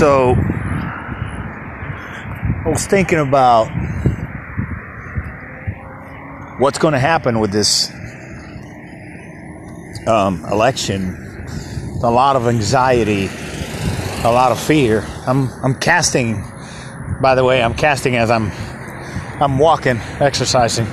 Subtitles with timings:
[0.00, 0.34] So
[2.64, 3.66] I was thinking about
[6.58, 7.90] what's going to happen with this
[10.06, 11.44] um, election.
[12.02, 13.28] A lot of anxiety,
[14.24, 15.04] a lot of fear.
[15.26, 16.42] I'm I'm casting.
[17.20, 18.50] By the way, I'm casting as I'm
[19.38, 20.86] I'm walking, exercising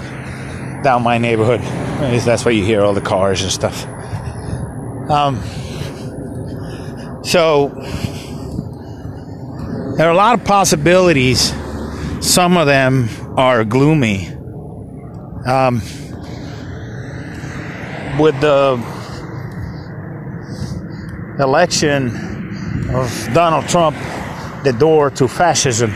[0.84, 1.62] down my neighborhood.
[2.26, 3.86] That's what you hear all the cars and stuff.
[5.10, 5.42] Um,
[7.24, 7.72] so
[9.98, 11.52] there are a lot of possibilities.
[12.22, 14.28] Some of them are gloomy.
[15.48, 15.82] Um,
[18.20, 18.78] with the
[21.40, 22.08] election
[22.94, 23.98] of Donald Trump,
[24.64, 25.92] the door to fascism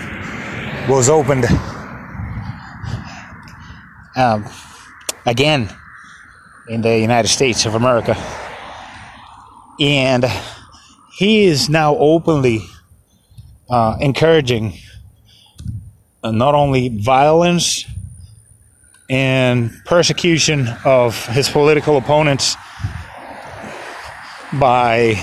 [0.89, 1.45] was opened
[4.15, 4.45] um,
[5.27, 5.69] again
[6.67, 8.15] in the United States of America.
[9.79, 10.25] And
[11.11, 12.61] he is now openly
[13.71, 14.73] uh, encouraging
[16.23, 17.85] uh, not only violence
[19.09, 22.55] and persecution of his political opponents
[24.59, 25.15] by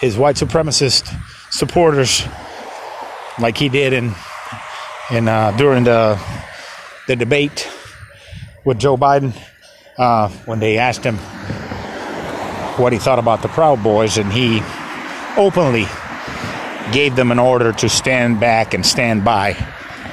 [0.00, 1.08] his white supremacist
[1.50, 2.26] supporters,
[3.38, 4.12] like he did in
[5.12, 6.20] in uh, during the
[7.06, 7.68] the debate
[8.64, 9.32] with Joe Biden
[9.98, 11.16] uh, when they asked him
[12.76, 14.62] what he thought about the Proud Boys, and he
[15.36, 15.86] openly
[16.92, 19.56] gave them an order to stand back and stand by.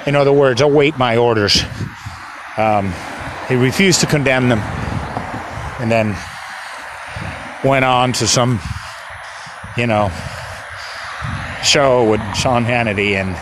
[0.06, 1.62] In other words, await my orders.
[2.58, 2.94] Um,
[3.48, 4.60] he refused to condemn them
[5.80, 6.16] and then
[7.64, 8.60] went on to some,
[9.78, 10.10] you know,
[11.64, 13.36] show with Sean Hannity and,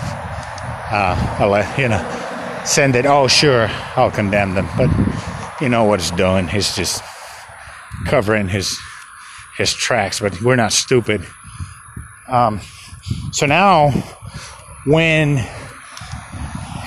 [0.91, 4.67] uh, you know, send it, oh, sure, I'll condemn them.
[4.77, 4.89] But
[5.61, 6.47] you know what he's doing.
[6.47, 7.03] He's just
[8.05, 8.79] covering his
[9.57, 11.25] his tracks, but we're not stupid.
[12.27, 12.61] Um,
[13.31, 13.91] so now,
[14.85, 15.37] when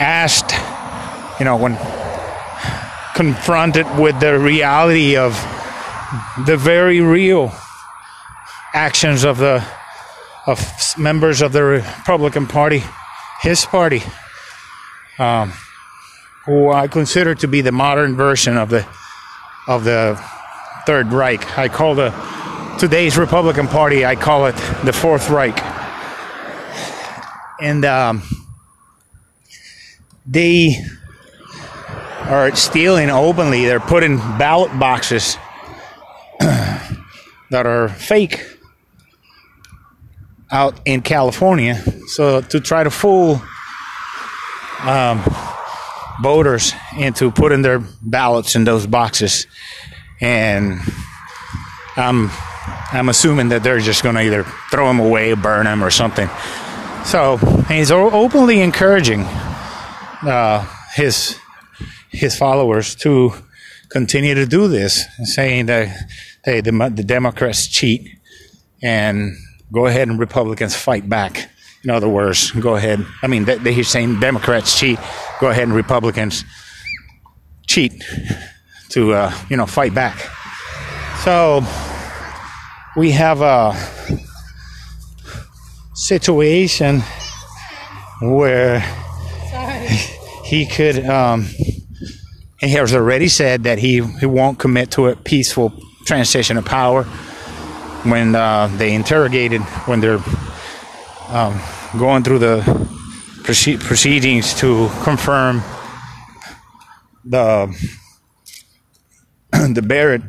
[0.01, 0.53] asked,
[1.39, 1.77] you know, when
[3.14, 5.33] confronted with the reality of
[6.46, 7.52] the very real
[8.74, 9.64] actions of the
[10.46, 10.58] of
[10.98, 12.83] members of the Republican Party,
[13.41, 14.02] his party,
[15.19, 15.52] um,
[16.46, 18.86] who I consider to be the modern version of the
[19.69, 20.20] of the
[20.86, 21.58] Third Reich.
[21.58, 22.11] I call the
[22.79, 24.05] today's Republican Party.
[24.05, 25.57] I call it the Fourth Reich,
[27.62, 28.23] and um,
[30.27, 30.84] they
[32.23, 33.64] are stealing openly.
[33.64, 35.36] They're putting ballot boxes
[36.40, 38.45] that are fake
[40.51, 41.77] out in California,
[42.08, 43.40] so to try to fool
[44.80, 45.22] um,
[46.20, 49.46] voters into putting their ballots in those boxes,
[50.20, 50.80] and
[51.96, 52.28] I'm
[52.92, 56.28] I'm assuming that they're just going to either throw them away, burn them, or something.
[57.05, 57.36] So
[57.68, 59.23] he's openly encouraging
[60.23, 61.39] uh, his
[62.11, 63.33] his followers to
[63.89, 65.89] continue to do this, saying that
[66.45, 68.08] hey, the, the Democrats cheat,
[68.83, 69.36] and
[69.73, 71.51] go ahead and Republicans fight back.
[71.85, 73.05] In other words, go ahead.
[73.23, 74.98] I mean, they, he's saying Democrats cheat.
[75.40, 76.45] Go ahead and Republicans
[77.67, 78.05] cheat
[78.90, 80.17] to uh, you know fight back.
[81.24, 81.64] So
[82.96, 83.73] we have a
[86.02, 87.01] situation
[88.20, 88.80] where
[89.51, 89.86] Sorry.
[90.45, 91.07] he could.
[91.07, 91.46] Um,
[92.58, 95.73] he has already said that he, he won't commit to a peaceful
[96.05, 97.05] transition of power.
[98.05, 100.23] When uh, they interrogated, when they're
[101.29, 101.61] um,
[101.98, 102.89] going through the
[103.45, 105.63] proceedings to confirm
[107.24, 107.69] the
[109.52, 110.23] the Barrett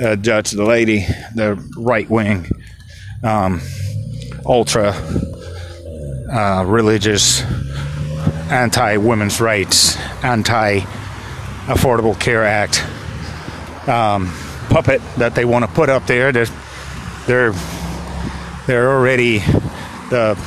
[0.00, 2.46] uh, judge, the lady, the right wing,
[3.24, 3.60] um,
[4.46, 4.92] ultra
[6.30, 7.42] uh, religious,
[8.50, 10.80] anti women's rights, anti
[11.66, 12.84] Affordable Care Act
[13.88, 14.32] um,
[14.68, 16.32] puppet that they want to put up there.
[16.32, 16.46] They're,
[17.26, 17.52] they're,
[18.66, 19.38] they're already
[20.10, 20.38] the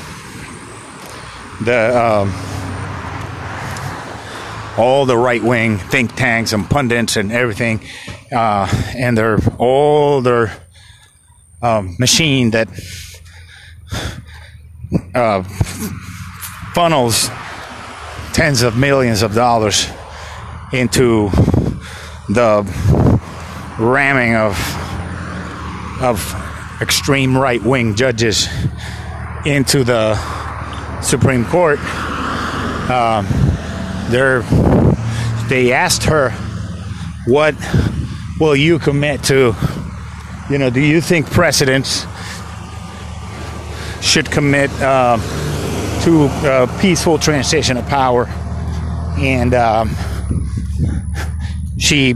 [1.62, 2.34] the um,
[4.78, 7.82] all the right wing think tanks and pundits and everything,
[8.32, 10.52] uh, and they're all their
[11.62, 12.68] um, machine that
[15.16, 15.44] uh,
[16.74, 17.30] funnels
[18.34, 19.90] tens of millions of dollars
[20.72, 21.30] into
[22.30, 22.62] the
[23.80, 24.56] ramming of
[26.02, 26.36] of
[26.82, 28.48] extreme right wing judges
[29.46, 30.16] into the
[31.02, 31.80] Supreme Court.
[32.90, 33.26] Um,
[35.50, 36.30] they asked her,
[37.26, 37.56] "What
[38.40, 39.56] will you commit to?
[40.50, 42.06] You know, do you think precedents
[44.08, 45.18] should commit uh,
[46.04, 48.26] to a peaceful transition of power.
[49.18, 49.94] And um,
[51.78, 52.14] she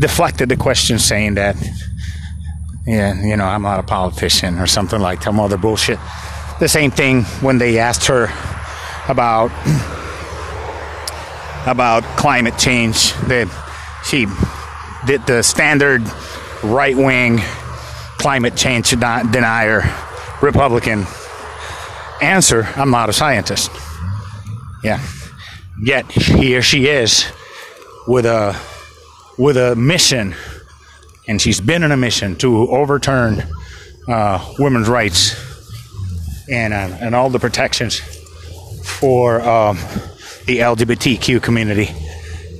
[0.00, 1.56] deflected the question, saying that,
[2.86, 5.98] yeah, you know, I'm not a politician or something like some other bullshit.
[6.58, 8.32] The same thing when they asked her
[9.08, 9.50] about
[11.66, 13.12] about climate change.
[13.26, 13.46] That
[14.06, 14.26] she
[15.06, 16.02] did the standard
[16.64, 17.40] right wing
[18.18, 19.82] climate change denier
[20.40, 21.06] Republican
[22.20, 23.70] answer I'm not a scientist.
[24.82, 25.00] Yeah.
[25.80, 27.30] Yet here she is
[28.06, 28.58] with a
[29.38, 30.34] with a mission,
[31.28, 33.44] and she's been on a mission to overturn
[34.08, 35.36] uh, women's rights
[36.50, 38.00] and uh, and all the protections
[38.84, 39.76] for um,
[40.46, 41.94] the LGBTQ community.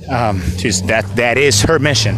[0.09, 2.15] Um, she's that that is her mission.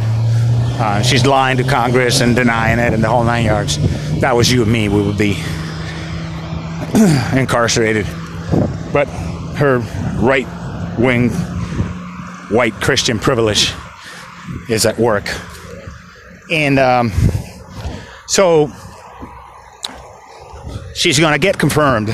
[0.82, 3.78] Uh, she's lying to Congress and denying it and the whole nine yards.
[4.20, 4.90] That was you and me.
[4.90, 5.34] We would be
[7.34, 8.08] incarcerated.
[8.92, 9.06] But
[9.58, 9.78] her
[10.18, 10.48] right
[10.98, 11.30] wing
[12.50, 13.72] white Christian privilege
[14.70, 15.30] is at work.
[16.50, 17.12] And um,
[18.26, 18.72] so
[20.96, 22.10] she's going to get confirmed.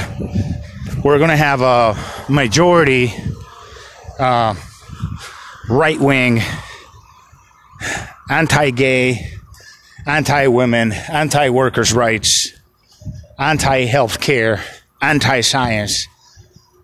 [1.06, 1.96] We're going to have a
[2.28, 3.14] majority
[4.20, 4.56] uh,
[5.70, 6.42] right wing,
[8.30, 9.32] anti gay,
[10.06, 12.54] anti women, anti workers' rights,
[13.40, 14.64] anti health care,
[15.02, 16.08] anti science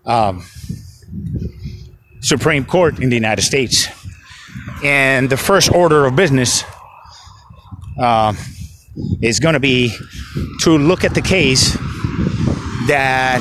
[0.06, 0.44] um,
[2.20, 3.88] Supreme Court in the United States.
[4.82, 6.64] And the first order of business
[7.98, 8.34] uh,
[9.20, 9.94] is going to be
[10.60, 11.76] to look at the case
[12.86, 13.40] that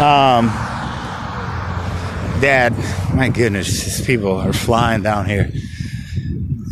[0.00, 0.46] um,
[2.40, 2.72] that
[3.14, 5.50] my goodness, these people are flying down here.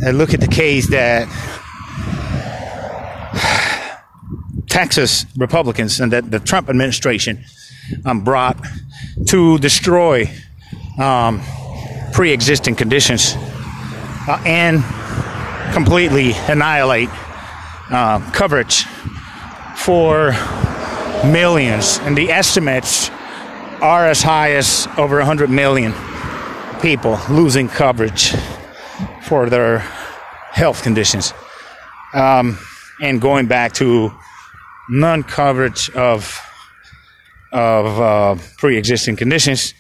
[0.03, 1.29] I look at the case that
[4.67, 7.45] Texas Republicans and that the Trump administration
[8.05, 8.59] um, brought
[9.29, 10.29] to destroy
[10.99, 11.41] um,
[12.13, 13.35] pre-existing conditions
[14.27, 14.83] uh, and
[15.73, 17.09] completely annihilate
[17.91, 18.85] uh, coverage
[19.77, 20.33] for
[21.25, 21.99] millions.
[21.99, 23.11] And the estimates
[23.81, 25.95] are as high as over 100 million
[26.81, 28.35] people losing coverage
[29.35, 29.81] for their
[30.53, 31.35] health conditions.
[32.13, 32.57] Um,
[33.01, 34.13] and going back to
[34.89, 36.41] non coverage of,
[37.51, 39.75] of uh, pre existing conditions.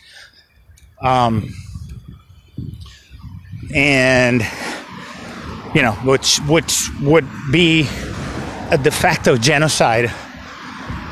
[1.00, 1.54] Um,
[3.72, 4.44] and,
[5.72, 7.86] you know, which, which would be
[8.72, 10.12] a de facto genocide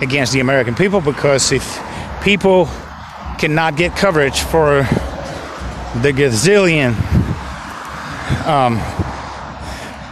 [0.01, 1.81] against the American people because if
[2.25, 2.69] people
[3.39, 4.83] cannot get coverage for
[6.03, 7.12] the gazillion
[8.47, 8.79] um,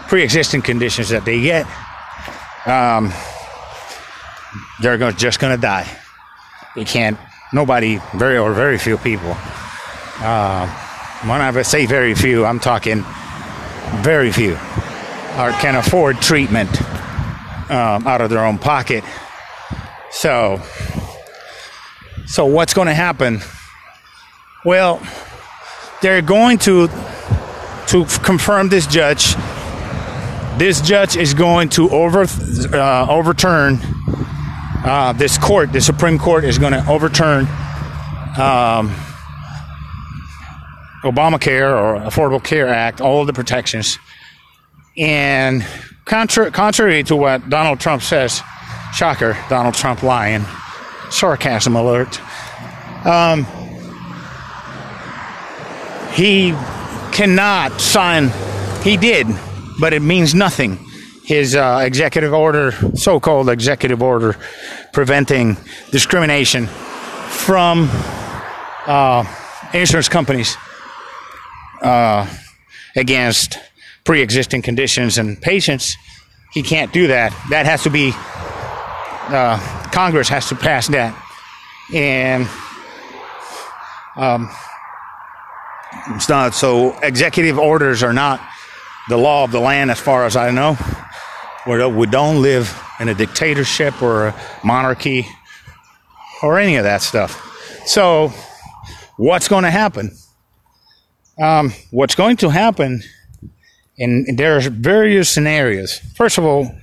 [0.08, 1.66] pre-existing conditions that they get,
[2.66, 3.12] um,
[4.80, 5.88] they're just going to die.
[6.74, 7.18] They can't.
[7.52, 9.36] Nobody, very or very few people.
[10.22, 10.68] Uh,
[11.26, 13.04] when I say very few, I'm talking
[14.02, 14.54] very few,
[15.34, 16.70] are can afford treatment
[17.70, 19.04] um, out of their own pocket.
[20.10, 20.60] So
[22.30, 23.40] so what's going to happen?
[24.64, 25.02] Well,
[26.00, 26.88] they're going to
[27.90, 29.34] to confirm this judge.
[30.58, 33.78] This judge is going to over uh, overturn
[34.84, 35.72] uh, this court.
[35.72, 37.46] The Supreme Court is going to overturn
[38.38, 38.94] um,
[41.03, 43.98] Obamacare or Affordable Care Act, all the protections.
[44.96, 45.67] And
[46.05, 48.41] contra- contrary to what Donald Trump says,
[48.94, 50.44] shocker, Donald Trump lying
[51.10, 52.20] sarcasm alert.
[53.05, 53.46] Um,
[56.12, 56.55] he
[57.12, 58.31] cannot sign,
[58.82, 59.26] he did,
[59.81, 60.79] but it means nothing.
[61.24, 64.36] His uh, executive order, so called executive order,
[64.93, 65.56] preventing
[65.90, 67.88] discrimination from
[68.86, 69.24] uh,
[69.72, 70.56] insurance companies
[71.82, 72.26] uh,
[72.96, 73.58] against
[74.05, 75.96] pre existing conditions and patients,
[76.52, 77.31] he can't do that.
[77.50, 78.12] That has to be
[79.32, 79.58] uh,
[79.93, 81.14] Congress has to pass that,
[81.94, 82.48] and
[84.17, 84.50] um,
[86.09, 86.55] it's not.
[86.55, 88.41] So executive orders are not
[89.09, 90.77] the law of the land, as far as I know.
[91.67, 95.27] We don't live in a dictatorship or a monarchy
[96.43, 97.47] or any of that stuff.
[97.87, 98.32] So,
[99.17, 100.17] what's going to happen?
[101.41, 103.03] Um, what's going to happen,
[103.99, 105.99] and there are various scenarios.
[106.17, 106.75] First of all,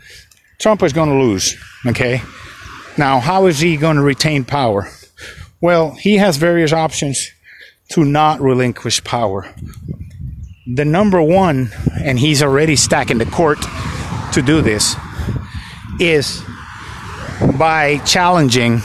[0.59, 1.55] Trump is going to lose.
[1.85, 2.21] Okay,
[2.97, 4.89] now, how is he going to retain power?
[5.61, 7.31] Well, he has various options
[7.89, 9.53] to not relinquish power.
[10.65, 13.59] The number one, and he's already stacking the court
[14.33, 14.95] to do this,
[15.99, 16.43] is
[17.57, 18.81] by challenging,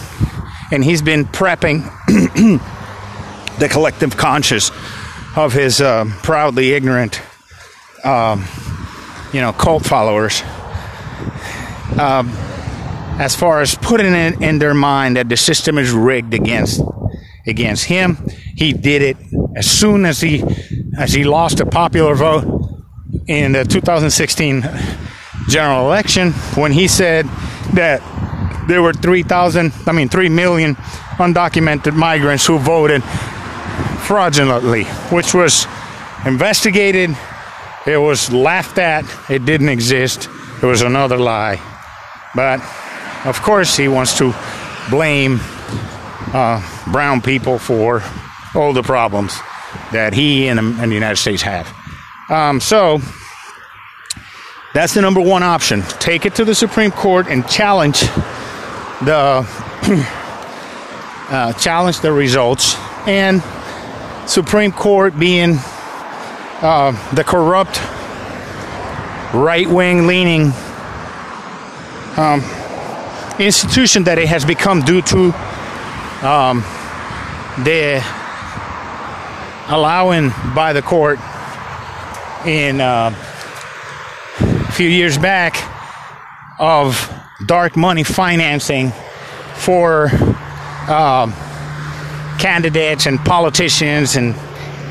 [0.70, 1.82] and he's been prepping
[3.58, 4.70] the collective conscious
[5.36, 7.20] of his uh, proudly ignorant,
[8.04, 8.44] um,
[9.32, 10.42] you know, cult followers.
[11.98, 12.30] Um,
[13.18, 16.80] as far as putting it in their mind that the system is rigged against
[17.46, 18.16] against him,
[18.54, 19.16] he did it
[19.56, 20.42] as soon as he
[20.98, 22.44] as he lost a popular vote
[23.26, 24.62] in the 2016
[25.48, 27.26] general election when he said
[27.74, 28.00] that
[28.68, 30.76] there were 3,000, I mean 3 million
[31.18, 33.02] undocumented migrants who voted
[34.02, 35.66] fraudulently, which was
[36.24, 37.16] investigated.
[37.86, 39.04] It was laughed at.
[39.28, 40.28] It didn't exist.
[40.62, 41.60] It was another lie.
[42.34, 42.60] But
[43.24, 44.34] of course, he wants to
[44.90, 45.40] blame
[46.32, 48.02] uh, brown people for
[48.54, 49.38] all the problems
[49.92, 51.68] that he and, and the United States have.
[52.28, 53.00] Um, so
[54.74, 55.82] that's the number one option.
[55.82, 58.00] Take it to the Supreme Court and challenge
[59.00, 59.46] the
[61.28, 63.42] uh, challenge the results and
[64.26, 65.56] Supreme Court being
[66.62, 67.80] uh, the corrupt,
[69.34, 70.52] right wing leaning
[72.16, 72.40] um,
[73.38, 75.32] institution that it has become due to
[76.22, 76.60] um,
[77.64, 78.02] the
[79.68, 81.18] allowing by the court
[82.46, 83.14] in uh,
[84.40, 85.56] a few years back
[86.58, 87.10] of
[87.46, 88.92] dark money financing
[89.54, 90.10] for.
[90.88, 91.34] Um,
[92.42, 94.34] candidates and politicians and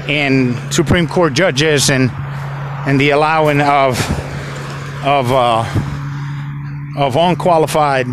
[0.08, 2.10] and Supreme Court judges and
[2.88, 4.00] and the allowing of
[5.04, 5.66] of uh,
[6.98, 8.08] of unqualified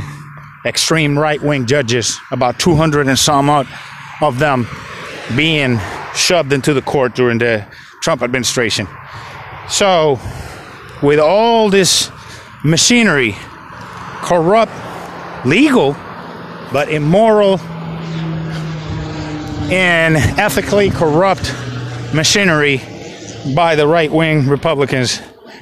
[0.65, 3.69] extreme right wing judges, about 200 and some odd
[4.21, 4.67] of them
[5.37, 5.79] being
[6.15, 7.67] shoved into the court during the
[8.03, 8.89] Trump administration.
[9.69, 10.19] So,
[11.03, 12.11] with all this
[12.65, 13.37] machinery,
[14.23, 14.73] corrupt,
[15.45, 15.93] legal,
[16.73, 17.59] but immoral
[19.71, 21.53] and ethically corrupt
[22.15, 22.81] machinery
[23.55, 25.21] by the right wing Republicans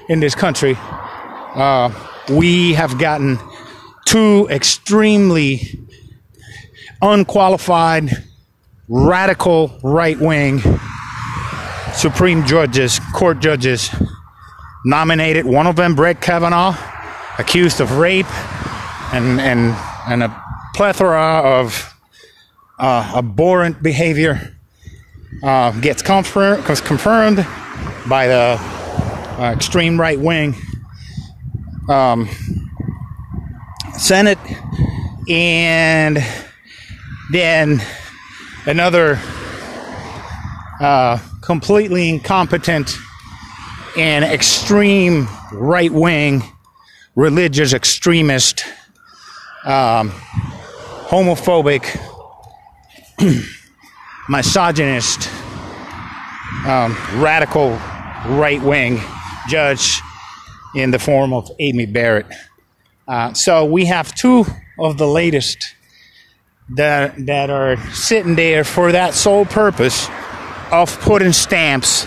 [0.08, 1.90] in this country, uh,
[2.30, 3.38] we have gotten
[4.06, 5.78] two extremely
[7.02, 8.10] unqualified,
[8.88, 10.62] radical right wing
[11.96, 13.90] Supreme judges, court judges,
[14.84, 15.46] nominated.
[15.46, 16.76] One of them, Brett Kavanaugh,
[17.38, 18.26] accused of rape
[19.14, 19.74] and, and,
[20.06, 20.44] and a
[20.74, 21.94] plethora of
[22.78, 24.54] uh, abhorrent behavior
[25.42, 27.46] uh, gets confirmed confirmed
[28.08, 28.58] by the
[29.38, 30.54] uh, extreme right wing
[31.88, 32.28] um,
[34.06, 34.38] Senate,
[35.28, 36.24] and
[37.32, 37.82] then
[38.64, 39.18] another
[40.80, 42.96] uh, completely incompetent
[43.96, 46.44] and extreme right wing
[47.16, 48.64] religious extremist
[49.64, 50.10] um,
[51.08, 51.82] homophobic
[54.28, 55.28] misogynist,
[56.64, 57.70] um, radical
[58.38, 59.00] right wing
[59.48, 60.00] judge
[60.76, 62.26] in the form of Amy Barrett.
[63.08, 64.44] Uh, so we have two
[64.78, 65.74] of the latest
[66.70, 70.08] that, that are sitting there for that sole purpose
[70.72, 72.06] of putting stamps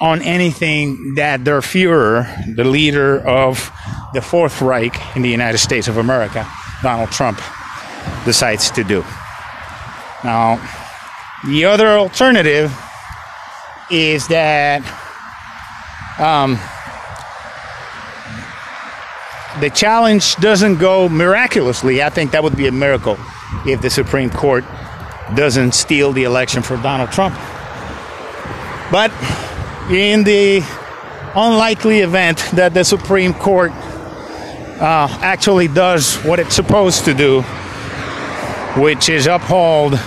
[0.00, 3.72] on anything that their Fuhrer, the leader of
[4.12, 6.46] the Fourth Reich in the United States of America,
[6.82, 7.40] Donald Trump,
[8.24, 9.02] decides to do.
[10.22, 10.60] Now,
[11.46, 12.76] the other alternative
[13.90, 14.82] is that
[16.18, 16.58] um,
[19.60, 22.02] the challenge doesn't go miraculously.
[22.02, 23.16] I think that would be a miracle
[23.66, 24.64] if the Supreme Court
[25.34, 27.34] doesn't steal the election for Donald Trump.
[28.90, 29.12] But
[29.90, 30.62] in the
[31.34, 37.42] unlikely event that the Supreme Court uh, actually does what it's supposed to do,
[38.80, 39.98] which is uphold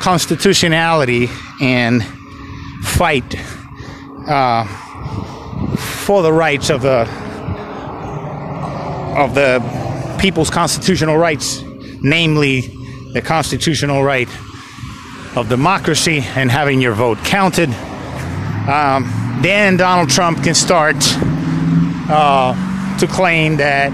[0.00, 1.28] constitutionality
[1.60, 2.04] and
[2.82, 3.34] fight
[4.28, 4.64] uh,
[5.76, 7.27] for the rights of the
[9.18, 11.60] of the people's constitutional rights,
[12.00, 12.60] namely
[13.12, 14.28] the constitutional right
[15.36, 17.68] of democracy and having your vote counted.
[18.68, 20.96] Um, then Donald Trump can start
[22.08, 23.90] uh, to claim that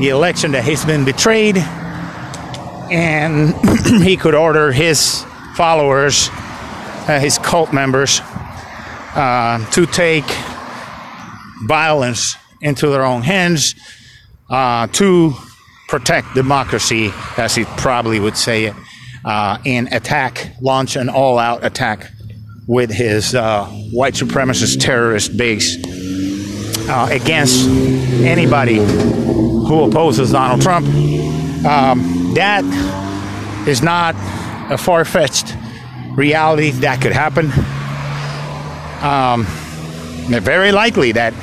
[0.00, 1.58] the election that has been betrayed
[2.90, 3.54] and
[4.02, 5.22] he could order his
[5.54, 6.30] followers,
[7.08, 8.20] uh, his cult members,
[9.14, 10.24] uh, to take
[11.64, 13.74] violence into their own hands
[14.52, 15.32] uh, to
[15.88, 18.74] protect democracy, as he probably would say it,
[19.24, 22.10] uh, and attack, launch an all out attack
[22.68, 25.78] with his uh, white supremacist terrorist base
[26.88, 27.68] uh, against
[28.24, 30.86] anybody who opposes Donald Trump
[31.64, 32.64] Um, that
[33.68, 34.16] is not
[34.68, 35.56] a far fetched
[36.16, 37.52] reality that could happen.
[39.00, 39.46] Um,
[40.40, 41.34] very likely that,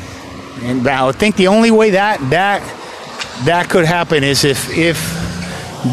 [0.62, 2.62] and I think the only way that that
[3.46, 4.98] that could happen is if if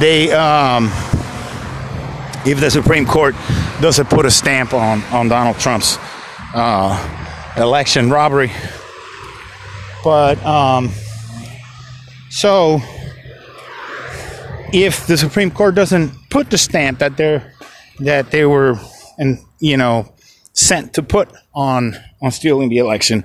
[0.00, 0.86] they um,
[2.44, 3.34] if the Supreme Court
[3.80, 5.98] doesn't put a stamp on on Donald Trump's
[6.54, 8.50] uh, election robbery.
[10.02, 10.90] But um,
[12.30, 12.80] so
[14.72, 17.52] if the Supreme Court doesn't put the stamp that they're
[18.00, 18.78] that they were
[19.18, 20.12] and you know
[20.52, 23.24] sent to put on on stealing the election,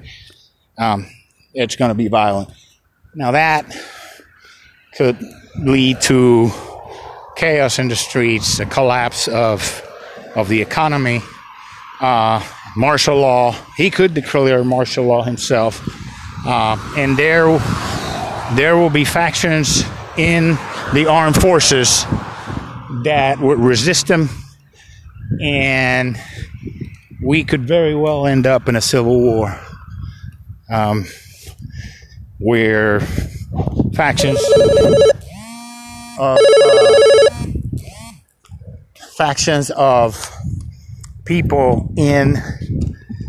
[0.77, 1.07] um,
[1.53, 2.49] it's going to be violent.
[3.15, 3.65] Now that
[4.95, 5.17] could
[5.57, 6.51] lead to
[7.35, 9.87] chaos in the streets, a collapse of
[10.35, 11.21] of the economy,
[11.99, 12.41] uh,
[12.75, 13.55] martial law.
[13.75, 15.81] He could declare martial law himself,
[16.45, 17.57] uh, and there
[18.55, 19.83] there will be factions
[20.17, 20.57] in
[20.93, 22.05] the armed forces
[23.03, 24.29] that would resist him,
[25.41, 26.19] and
[27.23, 29.57] we could very well end up in a civil war
[30.69, 31.05] um,
[32.39, 33.01] where
[33.93, 34.39] factions.
[36.19, 36.37] Of, uh,
[39.17, 40.29] factions of
[41.25, 42.33] people in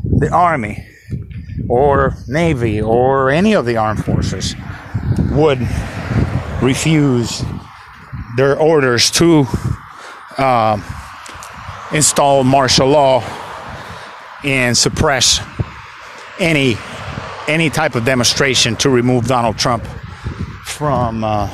[0.04, 0.86] the army
[1.68, 4.54] or navy or any of the armed forces
[5.30, 5.60] would
[6.62, 7.44] refuse
[8.36, 9.46] their orders to
[10.38, 10.80] uh,
[11.92, 13.22] install martial law
[14.44, 15.40] and suppress
[16.38, 16.76] any
[17.48, 19.84] any type of demonstration to remove Donald Trump
[20.82, 21.46] from uh,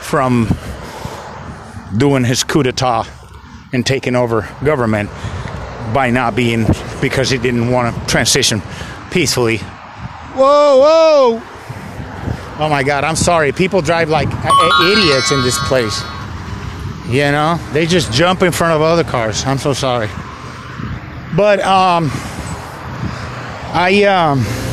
[0.00, 0.48] from
[1.98, 3.06] doing his coup d'état
[3.74, 5.10] and taking over government
[5.92, 6.64] by not being
[7.02, 8.62] because he didn't want to transition
[9.10, 9.58] peacefully.
[9.58, 11.42] Whoa, whoa!
[12.58, 13.52] Oh my God, I'm sorry.
[13.52, 14.28] People drive like
[14.82, 16.02] idiots in this place.
[17.06, 19.44] You know, they just jump in front of other cars.
[19.44, 20.08] I'm so sorry.
[21.36, 22.08] But um,
[23.74, 24.63] I um,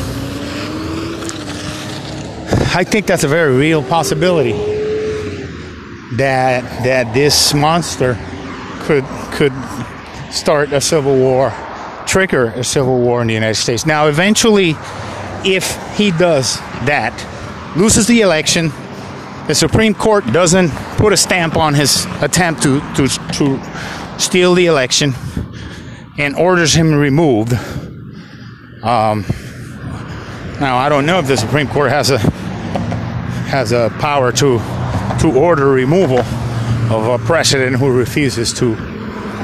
[2.74, 4.52] I think that's a very real possibility
[6.16, 8.18] that that this monster
[8.80, 9.52] could could
[10.30, 11.52] start a civil war,
[12.06, 13.84] trigger a civil war in the United States.
[13.84, 14.74] Now, eventually,
[15.44, 16.56] if he does
[16.86, 17.12] that,
[17.76, 18.72] loses the election,
[19.48, 24.64] the Supreme Court doesn't put a stamp on his attempt to, to, to steal the
[24.64, 25.12] election
[26.16, 27.52] and orders him removed.
[28.82, 29.26] Um,
[30.58, 32.41] now, I don't know if the Supreme Court has a
[33.52, 34.58] has a power to
[35.20, 36.20] to order removal
[36.90, 38.74] of a president who refuses to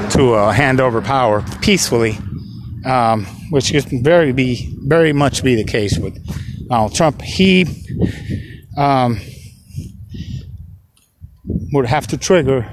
[0.09, 2.17] to uh, hand over power peacefully,
[2.85, 6.17] um, which could very be very much be the case with
[6.67, 7.21] Donald Trump.
[7.21, 7.67] He
[8.75, 9.21] um,
[11.71, 12.67] would have to trigger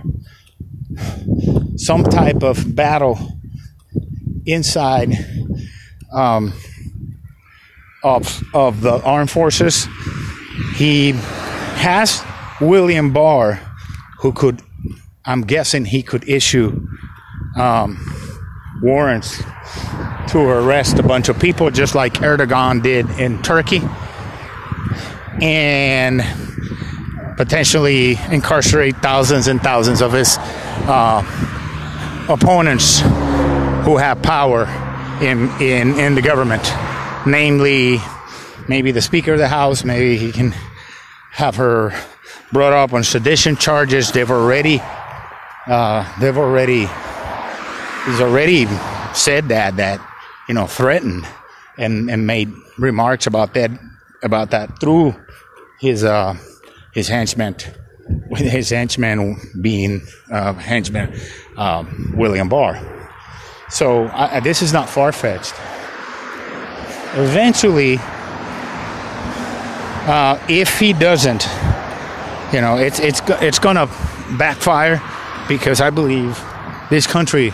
[1.76, 3.18] some type of battle
[4.46, 5.12] inside
[6.14, 6.54] um,
[8.02, 9.86] of of the armed forces.
[10.76, 12.22] He has
[12.60, 13.54] William Barr,
[14.18, 14.60] who could,
[15.24, 16.86] I'm guessing, he could issue
[17.56, 17.98] um,
[18.82, 19.42] warrants
[20.28, 23.80] to arrest a bunch of people, just like Erdogan did in Turkey,
[25.40, 26.22] and
[27.38, 31.22] potentially incarcerate thousands and thousands of his uh,
[32.28, 33.00] opponents
[33.84, 34.64] who have power
[35.22, 36.70] in, in, in the government,
[37.26, 37.98] namely
[38.68, 40.52] maybe the Speaker of the House, maybe he can
[41.32, 41.92] have her
[42.52, 44.12] brought up on sedition charges.
[44.12, 44.80] They've already,
[45.66, 46.86] uh, they've already
[48.06, 48.66] he's already
[49.14, 50.00] said that that
[50.48, 51.26] you know threatened
[51.76, 53.70] and and made remarks about that
[54.22, 55.14] about that through
[55.80, 56.34] his uh
[56.92, 57.56] his henchman
[58.30, 60.00] with his henchman being
[60.30, 61.12] uh henchman
[61.56, 62.80] uh, William Barr.
[63.68, 65.54] So I, this is not far fetched.
[67.18, 67.98] Eventually,
[70.06, 71.46] uh, if he doesn't,
[72.52, 73.86] you know, it's it's it's gonna
[74.38, 75.02] backfire
[75.48, 76.42] because I believe
[76.90, 77.52] this country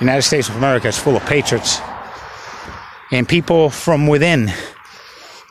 [0.00, 1.80] United States of America is full of patriots
[3.10, 4.52] and people from within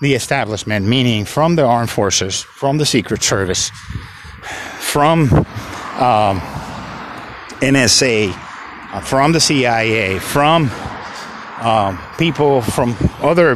[0.01, 3.69] the establishment, meaning from the armed forces, from the Secret Service,
[4.79, 6.39] from um,
[7.61, 8.33] NSA,
[8.93, 10.69] uh, from the CIA, from
[11.61, 13.55] um, people from other,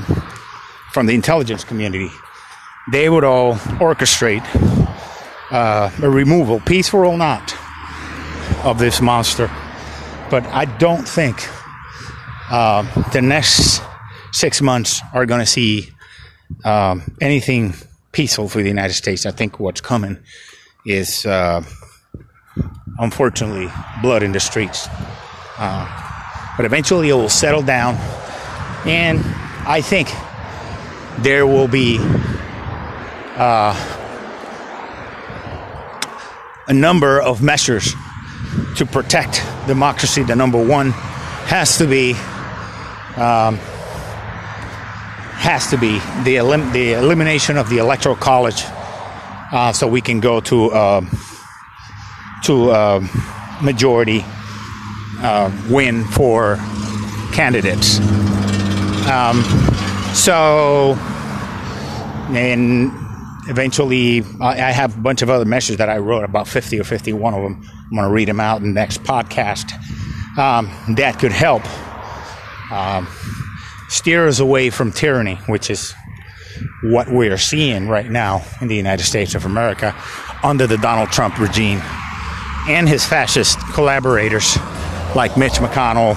[0.92, 2.10] from the intelligence community.
[2.92, 4.46] They would all orchestrate
[5.52, 7.56] uh, a removal, peaceful or not,
[8.64, 9.50] of this monster
[10.30, 11.48] but I don't think
[12.50, 13.82] uh, the next
[14.32, 15.90] six months are going to see
[16.64, 17.74] um, anything
[18.12, 19.26] peaceful for the United States.
[19.26, 20.18] I think what's coming
[20.86, 21.64] is uh,
[23.00, 23.72] unfortunately
[24.02, 24.88] blood in the streets.
[25.58, 27.96] Uh, but eventually it will settle down,
[28.86, 29.20] and
[29.66, 30.12] I think
[31.20, 31.98] there will be
[33.38, 33.74] uh,
[36.68, 37.94] a number of measures
[38.76, 40.24] to protect democracy.
[40.24, 40.92] The number one
[41.46, 42.12] has to be
[43.16, 43.58] um,
[45.38, 48.64] has to be the elim- the elimination of the electoral college,
[49.52, 51.02] uh, so we can go to uh,
[52.44, 53.08] to uh,
[53.62, 54.26] majority
[55.20, 56.58] uh, win for
[57.34, 58.00] candidates.
[59.08, 59.42] Um,
[60.14, 60.96] so,
[62.32, 63.07] and
[63.50, 66.84] eventually, I, I have a bunch of other messages that I wrote, about 50 or
[66.84, 67.62] 51 of them.
[67.64, 69.74] I'm going to read them out in the next podcast.
[70.38, 71.64] Um, that could help
[72.72, 73.08] um,
[73.90, 75.94] steer us away from tyranny, which is
[76.84, 79.96] what we're seeing right now in the United States of America
[80.44, 81.82] under the Donald Trump regime
[82.68, 84.58] and his fascist collaborators
[85.16, 86.16] like Mitch McConnell,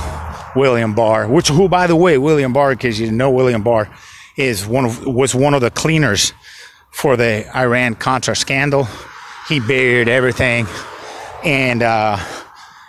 [0.56, 3.88] William Barr, which who by the way, William Barr, because you know William Barr
[4.36, 6.32] is one of was one of the cleaners
[6.90, 8.88] for the Iran Contra scandal.
[9.48, 10.66] He buried everything
[11.44, 12.18] and uh,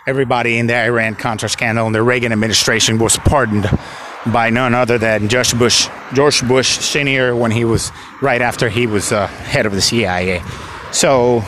[0.06, 3.68] everybody in the Iran Contra scandal and the Reagan administration was pardoned
[4.26, 8.86] by none other than George Bush, George Bush Senior, when he was right after he
[8.86, 10.42] was uh, head of the CIA.
[10.92, 11.42] So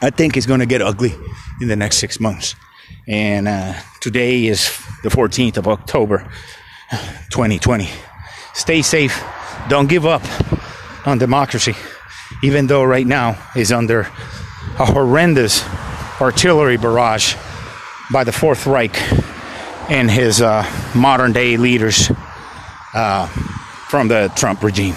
[0.00, 1.14] I think it's going to get ugly
[1.60, 2.54] in the next six months.
[3.06, 4.68] And uh, today is
[5.02, 6.18] the 14th of October,
[7.30, 7.88] 2020.
[8.54, 9.22] Stay safe.
[9.68, 10.22] Don't give up
[11.04, 11.74] on democracy,
[12.42, 14.00] even though right now is under
[14.78, 15.64] a horrendous
[16.20, 17.34] artillery barrage
[18.12, 18.96] by the Fourth Reich
[19.90, 22.10] and his uh, modern day leaders
[22.94, 23.26] uh,
[23.88, 24.94] from the Trump regime.